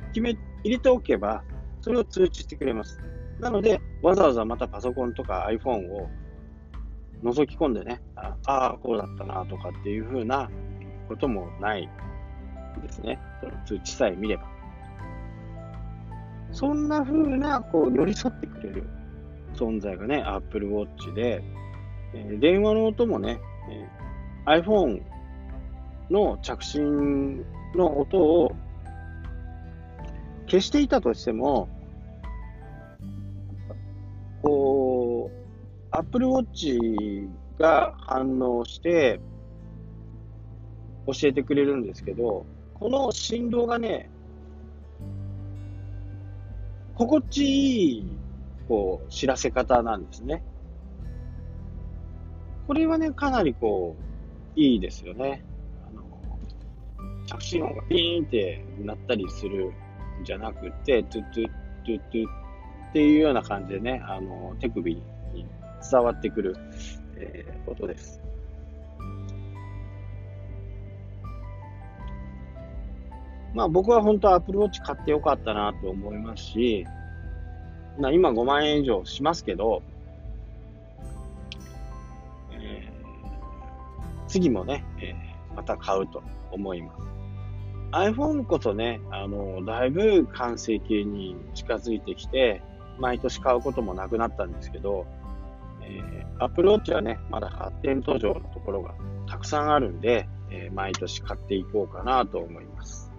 [0.09, 1.43] 決め、入れておけば、
[1.81, 3.01] それを通知してくれます。
[3.41, 6.09] なので、わざわざまたパソコンとか iPhone を
[7.23, 10.51] 覗き込んでね、ああ、こうだったなとかっていうふうな
[11.09, 11.89] こともない
[12.83, 13.19] ですね。
[13.41, 14.45] その通知さえ見れば。
[16.53, 18.85] そんな風な、こう、寄り添ってくれる
[19.55, 21.43] 存在がね、Apple Watch で、
[22.15, 23.41] えー、電話の音もね、
[23.71, 25.03] えー、iPhone
[26.11, 27.45] の着信
[27.75, 28.53] の音を
[30.51, 31.69] 消していたとしても、
[34.43, 39.21] こう、Apple Watch が反応して
[41.07, 44.11] 教えてくれるんですけど、この振動がね、
[46.97, 48.09] 心地いい、
[48.67, 50.43] こう、知らせ方なんですね。
[52.67, 53.95] これはね、かなりこ
[54.57, 55.45] う、いいですよね。
[55.89, 56.03] あの、
[57.27, 59.73] 着信音がピーンってなったりする
[60.25, 61.45] じゃなくて、トゥトゥ
[61.85, 62.29] トゥトゥ
[62.91, 65.03] っていうような感じでね、あの、手首に
[65.91, 66.57] 伝わってくる、
[67.17, 68.21] えー、ことです。
[73.55, 76.87] まあ僕は本当アプローチ買ってよかったなと思いますし、
[77.99, 79.83] まあ今5万円以上しますけど、
[82.53, 87.20] えー、次もね、えー、また買うと思います。
[87.93, 92.63] iPhone こそね、あの、だいぶ完成形に近づいてきて、
[92.99, 95.07] 毎年買うこともなくなったんですけど、
[95.83, 98.95] えー、Apple Watch はね、まだ発展途上のところが
[99.27, 103.11] たくさんあるんで、えー、毎年買っていこうかなと思います。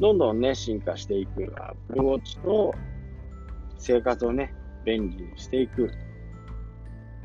[0.00, 2.74] どんどんね、進化していく Apple Watch と
[3.78, 4.54] 生活をね、
[4.84, 5.90] 便利にしていく。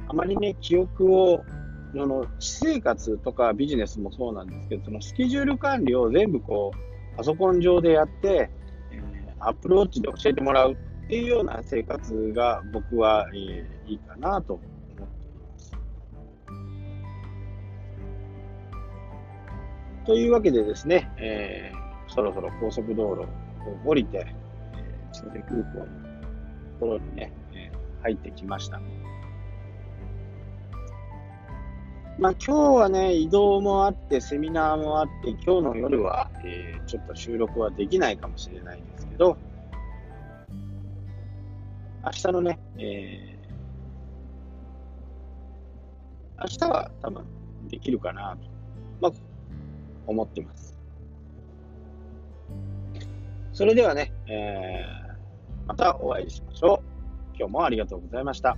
[0.08, 1.44] あまりね、記憶を、
[1.92, 8.50] その、私生活とかビジネスもそうなんですけど、そのスケジュール管理を全部こう、パソコン上でやって、
[8.92, 10.76] えー、Apple Watch で教えてもらうっ
[11.08, 15.08] ていうような生活が僕は、えー、いいかなと思っていま
[15.58, 15.72] す。
[20.06, 23.28] というわけでですね、えー、そろそろ高速道路を
[23.86, 24.28] 降りて、
[24.76, 25.90] えー、千歳空港のと
[26.80, 28.80] ころにね、えー、入ってきました。
[32.20, 39.38] まあ、今日はね、移動もあって、セミナーもあって、今日の夜は、えー、ちょっと収録はできないかもしれないんですけど、
[42.04, 47.24] 明日のね、えー、明日は多分
[47.70, 48.50] できるかなと、
[49.00, 49.12] まあ、
[50.06, 50.78] 思ってます。
[53.54, 56.84] それではね、えー、またお会いしましょ
[57.34, 57.38] う。
[57.38, 58.58] 今日もありがとうございました。